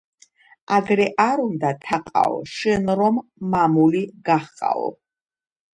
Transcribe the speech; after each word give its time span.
აგრე 0.77 1.05
არ 1.25 1.43
უნდა, 1.43 1.71
თაყაო, 1.85 2.41
შენ 2.55 2.91
რომ 3.03 3.23
მამული 3.53 4.05
გაჰყაო 4.33 4.93